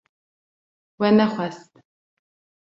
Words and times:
We 0.99 1.07
nexwest 1.17 1.71